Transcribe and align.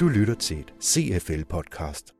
Du 0.00 0.08
lytter 0.08 0.34
til 0.34 0.60
et 0.60 0.74
CFL-podcast. 0.82 2.14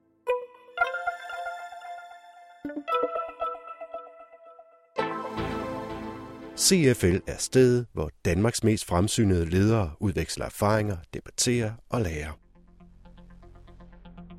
CFL 6.59 7.17
er 7.27 7.37
stedet, 7.39 7.87
hvor 7.93 8.11
Danmarks 8.25 8.65
mest 8.65 8.85
fremsynede 8.85 9.45
ledere 9.45 9.93
udveksler 10.01 10.47
erfaringer, 10.47 10.97
debatterer 11.15 11.73
og 11.89 12.01
lærer. 12.01 12.48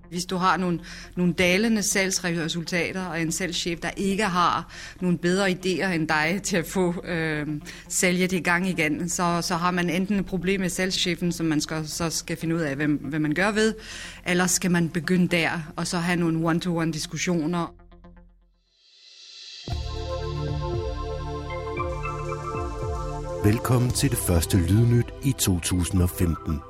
Hvis 0.10 0.26
du 0.26 0.38
har 0.38 0.58
nogle, 0.58 0.80
nogle 1.16 1.34
dalende 1.34 1.84
salgsresultater 1.84 3.06
og 3.06 3.22
en 3.22 3.32
salgschef, 3.32 3.80
der 3.80 3.90
ikke 3.98 4.24
har 4.24 4.74
nogle 5.02 5.18
bedre 5.18 5.50
idéer 5.50 5.88
end 5.88 6.08
dig 6.08 6.40
til 6.44 6.58
at 6.58 6.66
få 6.66 7.06
øh, 7.06 7.48
sælge 7.90 8.28
det 8.28 8.38
i 8.38 8.44
gang 8.44 8.70
igen, 8.70 9.10
så, 9.10 9.42
så 9.42 9.56
har 9.56 9.72
man 9.72 9.90
enten 9.90 10.20
et 10.20 10.26
problem 10.26 10.62
med 10.62 10.70
salgschefen, 10.70 11.32
som 11.32 11.46
man 11.46 11.62
skal, 11.62 11.88
så 11.88 12.10
skal 12.10 12.38
finde 12.38 12.56
ud 12.56 12.62
af, 12.62 12.76
hvem, 12.76 12.96
hvad 12.96 13.20
man 13.20 13.34
gør 13.34 13.52
ved, 13.52 13.74
eller 14.28 14.48
skal 14.48 14.72
man 14.72 14.90
begynde 14.90 15.28
der 15.28 15.74
og 15.76 15.88
så 15.88 15.98
have 15.98 16.20
nogle 16.20 16.48
one-to-one 16.48 16.94
diskussioner. 16.94 17.76
Velkommen 23.44 23.92
til 23.92 24.10
det 24.10 24.18
første 24.18 24.58
Lydnyt 24.58 25.06
i 25.24 25.32
2015. 25.32 26.69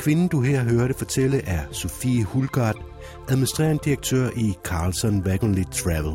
Kvinden, 0.00 0.28
du 0.28 0.40
her 0.40 0.62
hørte 0.62 0.94
fortælle, 0.94 1.42
er 1.48 1.60
Sofie 1.72 2.24
Hulgaard, 2.24 2.76
administrerende 3.28 3.80
direktør 3.84 4.30
i 4.36 4.54
Carlson 4.64 5.22
Wagonlit 5.26 5.68
Travel. 5.72 6.14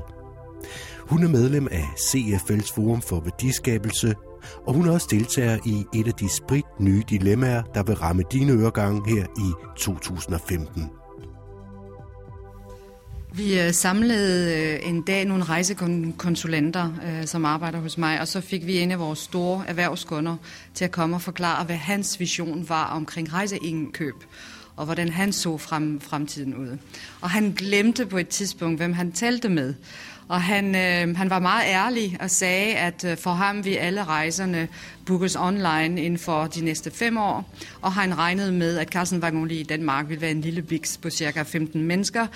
Hun 0.99 1.23
er 1.23 1.27
medlem 1.27 1.67
af 1.71 1.83
CFL's 1.83 2.75
Forum 2.75 3.01
for 3.01 3.19
Værdiskabelse, 3.19 4.15
og 4.67 4.73
hun 4.73 4.87
er 4.87 4.91
også 4.91 5.07
deltager 5.11 5.57
i 5.65 5.99
et 5.99 6.07
af 6.07 6.13
de 6.13 6.29
sprit 6.29 6.65
nye 6.79 7.03
dilemmaer, 7.09 7.63
der 7.73 7.83
vil 7.83 7.95
ramme 7.95 8.23
dine 8.31 8.53
øregange 8.53 9.15
her 9.15 9.25
i 9.25 9.75
2015. 9.77 11.04
Vi 13.35 13.59
øh, 13.59 13.73
samlede 13.73 14.55
øh, 14.55 14.89
en 14.89 15.01
dag 15.01 15.25
nogle 15.25 15.43
rejsekonsulenter, 15.43 16.91
øh, 17.05 17.27
som 17.27 17.45
arbejder 17.45 17.79
hos 17.79 17.97
mig, 17.97 18.21
og 18.21 18.27
så 18.27 18.41
fik 18.41 18.65
vi 18.65 18.77
en 18.77 18.91
af 18.91 18.99
vores 18.99 19.19
store 19.19 19.63
erhvervskunder 19.67 20.37
til 20.73 20.85
at 20.85 20.91
komme 20.91 21.15
og 21.15 21.21
forklare, 21.21 21.65
hvad 21.65 21.75
hans 21.75 22.19
vision 22.19 22.69
var 22.69 22.85
omkring 22.85 23.33
rejseindkøb 23.33 24.15
og 24.75 24.85
hvordan 24.85 25.09
han 25.09 25.33
så 25.33 25.57
frem, 25.57 26.01
fremtiden 26.01 26.55
ud. 26.55 26.77
Og 27.21 27.29
han 27.29 27.51
glemte 27.57 28.05
på 28.05 28.17
et 28.17 28.27
tidspunkt, 28.27 28.79
hvem 28.79 28.93
han 28.93 29.11
talte 29.11 29.49
med. 29.49 29.73
Og 30.27 30.41
han, 30.41 30.75
øh, 30.75 31.17
han 31.17 31.29
var 31.29 31.39
meget 31.39 31.65
ærlig 31.65 32.17
og 32.19 32.31
sagde, 32.31 32.75
at 32.75 33.03
øh, 33.03 33.17
for 33.17 33.31
ham 33.31 33.65
vil 33.65 33.75
alle 33.75 34.03
rejserne 34.03 34.67
bookes 35.05 35.35
online 35.35 36.03
inden 36.03 36.19
for 36.19 36.47
de 36.47 36.65
næste 36.65 36.91
fem 36.91 37.17
år. 37.17 37.53
Og 37.81 37.93
han 37.93 38.17
regnede 38.17 38.51
med, 38.51 38.77
at 38.77 38.87
Carlsen 38.87 39.19
Wagonli 39.23 39.59
i 39.59 39.63
Danmark 39.63 40.09
vil 40.09 40.21
være 40.21 40.31
en 40.31 40.41
lille 40.41 40.61
biks 40.61 40.97
på 40.97 41.09
cirka 41.09 41.43
15 41.43 41.83
mennesker, 41.83 42.27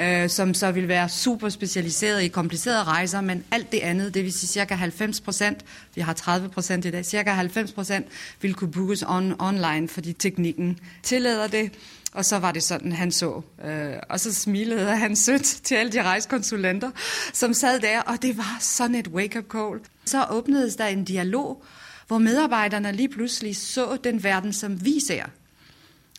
øh, 0.00 0.28
som 0.28 0.54
så 0.54 0.70
vil 0.70 0.88
være 0.88 1.08
super 1.08 1.48
specialiseret 1.48 2.22
i 2.22 2.28
komplicerede 2.28 2.84
rejser, 2.84 3.20
men 3.20 3.44
alt 3.50 3.72
det 3.72 3.78
andet, 3.78 4.14
det 4.14 4.24
vil 4.24 4.32
sige 4.32 4.48
cirka 4.48 4.74
90 4.74 5.20
procent, 5.20 5.64
vi 5.94 6.00
har 6.00 6.12
30 6.12 6.48
procent 6.48 6.84
i 6.84 6.90
dag, 6.90 7.04
cirka 7.04 7.30
90 7.30 7.72
procent 7.72 8.06
vil 8.40 8.54
kunne 8.54 8.72
bookes 8.72 9.04
on, 9.08 9.34
online, 9.38 9.88
fordi 9.88 10.12
teknikken 10.12 10.78
tillader 11.02 11.46
det. 11.46 11.70
Og 12.12 12.24
så 12.24 12.38
var 12.38 12.52
det 12.52 12.62
sådan, 12.62 12.92
han 12.92 13.12
så. 13.12 13.42
Øh, 13.64 13.94
og 14.08 14.20
så 14.20 14.34
smilede 14.34 14.96
han 14.96 15.16
sødt 15.16 15.44
til 15.44 15.74
alle 15.74 15.92
de 15.92 16.02
rejsekonsulenter, 16.02 16.90
som 17.32 17.54
sad 17.54 17.80
der, 17.80 18.00
og 18.00 18.22
det 18.22 18.36
var 18.36 18.56
sådan 18.60 18.94
et 18.94 19.08
wake-up 19.08 19.44
call. 19.52 19.80
Så 20.04 20.26
åbnedes 20.30 20.76
der 20.76 20.86
en 20.86 21.04
dialog, 21.04 21.64
hvor 22.06 22.18
medarbejderne 22.18 22.92
lige 22.92 23.08
pludselig 23.08 23.56
så 23.56 23.98
den 24.04 24.22
verden, 24.22 24.52
som 24.52 24.84
vi 24.84 25.00
ser. 25.06 25.24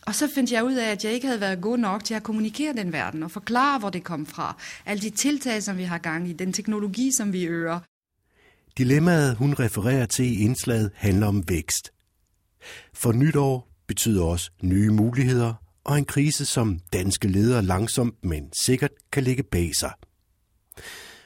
Og 0.06 0.14
så 0.14 0.28
fandt 0.34 0.52
jeg 0.52 0.64
ud 0.64 0.74
af, 0.74 0.90
at 0.90 1.04
jeg 1.04 1.12
ikke 1.12 1.26
havde 1.26 1.40
været 1.40 1.60
god 1.60 1.78
nok 1.78 2.04
til 2.04 2.14
at 2.14 2.22
kommunikere 2.22 2.72
den 2.72 2.92
verden 2.92 3.22
og 3.22 3.30
forklare, 3.30 3.78
hvor 3.78 3.90
det 3.90 4.04
kom 4.04 4.26
fra. 4.26 4.56
Alle 4.86 5.02
de 5.02 5.10
tiltag, 5.10 5.62
som 5.62 5.78
vi 5.78 5.82
har 5.82 5.98
gang 5.98 6.28
i, 6.28 6.32
den 6.32 6.52
teknologi, 6.52 7.12
som 7.16 7.32
vi 7.32 7.44
øger. 7.44 7.80
Dilemmaet, 8.78 9.36
hun 9.36 9.54
refererer 9.54 10.06
til 10.06 10.24
i 10.24 10.44
indslaget, 10.44 10.90
handler 10.94 11.26
om 11.26 11.48
vækst. 11.48 11.90
For 12.94 13.12
nytår 13.12 13.68
betyder 13.86 14.24
også 14.24 14.50
nye 14.62 14.90
muligheder 14.90 15.54
og 15.84 15.98
en 15.98 16.04
krise, 16.04 16.44
som 16.44 16.78
danske 16.92 17.28
ledere 17.28 17.62
langsomt, 17.62 18.24
men 18.24 18.52
sikkert 18.64 18.90
kan 19.12 19.22
lægge 19.22 19.42
bag 19.42 19.70
sig. 19.80 19.92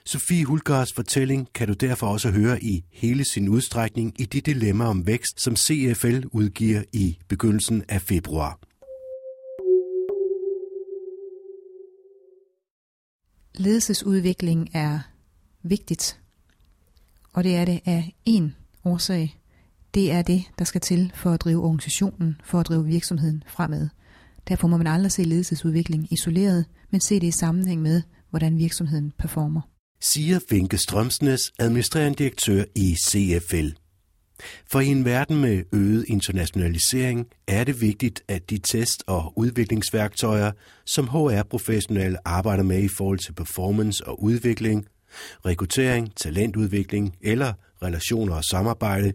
Sofie 0.07 0.45
Hulgaards 0.45 0.93
fortælling 0.93 1.53
kan 1.55 1.69
du 1.69 1.75
derfor 1.75 2.07
også 2.07 2.31
høre 2.31 2.63
i 2.63 2.85
hele 2.93 3.25
sin 3.25 3.49
udstrækning 3.49 4.21
i 4.21 4.25
det 4.25 4.47
dilemma 4.47 4.85
om 4.85 5.07
vækst, 5.07 5.43
som 5.43 5.57
CFL 5.57 6.25
udgiver 6.33 6.83
i 6.93 7.19
begyndelsen 7.29 7.85
af 7.89 8.03
februar. 8.03 8.59
Ledelsesudvikling 13.55 14.71
er 14.75 15.01
vigtigt, 15.63 16.21
og 17.33 17.45
det 17.45 17.57
er 17.57 17.65
det 17.65 17.81
af 17.85 18.15
én 18.29 18.45
årsag. 18.85 19.41
Det 19.95 20.13
er 20.13 20.23
det, 20.23 20.45
der 20.59 20.65
skal 20.65 20.81
til 20.81 21.13
for 21.15 21.31
at 21.31 21.41
drive 21.41 21.63
organisationen, 21.65 22.41
for 22.45 22.61
at 22.61 22.67
drive 22.67 22.87
virksomheden 22.87 23.45
fremad. 23.47 23.89
Derfor 24.49 24.69
må 24.69 24.77
man 24.77 24.87
aldrig 24.87 25.13
se 25.13 25.23
ledelsesudvikling 25.23 26.13
isoleret, 26.13 26.65
men 26.91 27.01
se 27.01 27.15
det 27.15 27.27
i 27.27 27.31
sammenhæng 27.31 27.83
med, 27.83 28.03
hvordan 28.31 28.59
virksomheden 28.59 29.13
performer. 29.19 29.61
Siger 30.01 30.39
Finke 30.49 30.79
Strømsnes, 30.79 31.53
administrerende 31.59 32.19
direktør 32.19 32.65
i 32.75 32.97
CFL. 33.09 33.69
For 34.73 34.81
i 34.81 34.87
en 34.87 35.05
verden 35.05 35.41
med 35.41 35.63
øget 35.73 36.05
internationalisering 36.09 37.27
er 37.49 37.65
det 37.65 37.81
vigtigt, 37.81 38.23
at 38.29 38.51
de 38.51 38.59
test- 38.59 39.05
og 39.07 39.33
udviklingsværktøjer, 39.37 40.53
som 40.87 41.09
HR-professionelle 41.09 42.19
arbejder 42.25 42.63
med 42.63 42.83
i 42.83 42.89
forhold 42.89 43.19
til 43.19 43.33
performance 43.33 44.07
og 44.07 44.23
udvikling, 44.23 44.87
rekruttering, 45.47 46.17
talentudvikling 46.17 47.17
eller 47.21 47.53
relationer 47.83 48.35
og 48.35 48.45
samarbejde, 48.45 49.13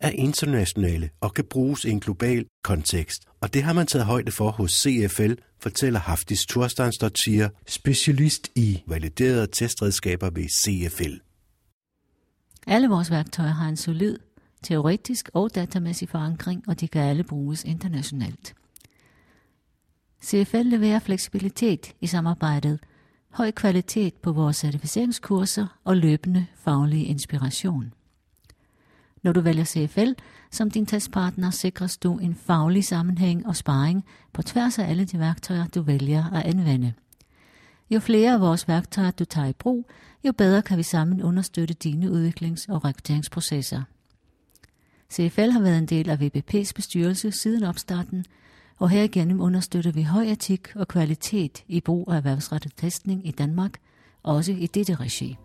er 0.00 0.10
internationale 0.10 1.10
og 1.20 1.34
kan 1.34 1.44
bruges 1.44 1.84
i 1.84 1.90
en 1.90 2.00
global 2.00 2.46
kontekst. 2.64 3.22
Og 3.40 3.54
det 3.54 3.62
har 3.62 3.72
man 3.72 3.86
taget 3.86 4.06
højde 4.06 4.32
for 4.32 4.50
hos 4.50 4.72
CFL, 4.72 5.32
fortæller 5.62 6.00
Haftis 6.00 6.46
Thorsteinsdottir, 6.46 7.48
specialist 7.66 8.48
i 8.54 8.82
validerede 8.86 9.46
testredskaber 9.46 10.30
ved 10.30 10.48
CFL. 10.48 11.14
Alle 12.66 12.88
vores 12.88 13.10
værktøjer 13.10 13.52
har 13.52 13.68
en 13.68 13.76
solid 13.76 14.18
teoretisk 14.62 15.30
og 15.34 15.54
datamæssig 15.54 16.08
forankring, 16.08 16.64
og 16.68 16.80
de 16.80 16.88
kan 16.88 17.02
alle 17.02 17.24
bruges 17.24 17.64
internationalt. 17.64 18.54
CFL 20.24 20.56
leverer 20.56 20.98
fleksibilitet 20.98 21.94
i 22.00 22.06
samarbejdet, 22.06 22.80
høj 23.30 23.50
kvalitet 23.50 24.14
på 24.14 24.32
vores 24.32 24.56
certificeringskurser 24.56 25.66
og 25.84 25.96
løbende 25.96 26.46
faglig 26.54 27.08
inspiration. 27.08 27.92
Når 29.22 29.32
du 29.32 29.40
vælger 29.40 29.64
CFL 29.64 30.12
som 30.50 30.70
din 30.70 30.86
testpartner, 30.86 31.50
sikres 31.50 31.98
du 31.98 32.18
en 32.18 32.34
faglig 32.34 32.84
sammenhæng 32.84 33.46
og 33.46 33.56
sparring 33.56 34.04
på 34.32 34.42
tværs 34.42 34.78
af 34.78 34.90
alle 34.90 35.04
de 35.04 35.18
værktøjer, 35.18 35.66
du 35.66 35.82
vælger 35.82 36.30
at 36.32 36.46
anvende. 36.46 36.92
Jo 37.90 38.00
flere 38.00 38.32
af 38.32 38.40
vores 38.40 38.68
værktøjer, 38.68 39.10
du 39.10 39.24
tager 39.24 39.48
i 39.48 39.52
brug, 39.52 39.90
jo 40.24 40.32
bedre 40.32 40.62
kan 40.62 40.78
vi 40.78 40.82
sammen 40.82 41.22
understøtte 41.22 41.74
dine 41.74 42.10
udviklings- 42.10 42.66
og 42.68 42.84
rekrutteringsprocesser. 42.84 43.82
CFL 45.12 45.50
har 45.50 45.60
været 45.60 45.78
en 45.78 45.86
del 45.86 46.10
af 46.10 46.16
VBP's 46.16 46.72
bestyrelse 46.74 47.32
siden 47.32 47.64
opstarten, 47.64 48.24
og 48.78 48.90
herigennem 48.90 49.40
understøtter 49.40 49.92
vi 49.92 50.02
høj 50.02 50.24
etik 50.24 50.76
og 50.76 50.88
kvalitet 50.88 51.64
i 51.68 51.80
brug 51.80 52.12
af 52.12 52.16
erhvervsrettet 52.16 52.72
testning 52.76 53.26
i 53.26 53.30
Danmark, 53.30 53.72
også 54.22 54.52
i 54.52 54.66
dette 54.66 54.94
regi. 54.94 55.36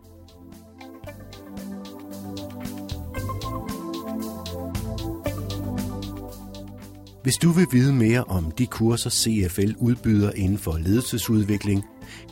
Hvis 7.22 7.36
du 7.36 7.50
vil 7.50 7.66
vide 7.72 7.92
mere 7.92 8.24
om 8.24 8.50
de 8.50 8.66
kurser, 8.66 9.10
CFL 9.10 9.74
udbyder 9.78 10.32
inden 10.32 10.58
for 10.58 10.78
ledelsesudvikling, 10.78 11.84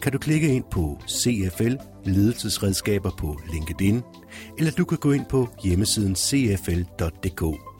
kan 0.02 0.12
du 0.12 0.18
klikke 0.18 0.54
ind 0.54 0.64
på 0.70 0.98
CFL 1.08 1.74
Ledelsesredskaber 2.04 3.10
på 3.18 3.40
LinkedIn, 3.52 4.02
eller 4.58 4.72
du 4.72 4.84
kan 4.84 4.98
gå 4.98 5.12
ind 5.12 5.24
på 5.30 5.48
hjemmesiden 5.64 6.16
cfl.dk. 6.16 7.71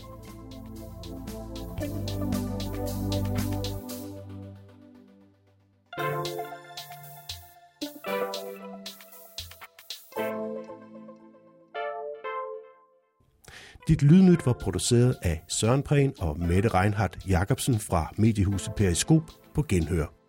Dit 13.89 14.03
lydnyt 14.03 14.47
var 14.47 14.53
produceret 14.53 15.17
af 15.23 15.45
Søren 15.49 15.83
Prehn 15.83 16.13
og 16.19 16.39
Mette 16.39 16.69
Reinhardt 16.69 17.19
Jacobsen 17.29 17.79
fra 17.79 18.13
Mediehuset 18.19 18.75
Periskop 18.75 19.23
på 19.55 19.65
Genhør. 19.69 20.22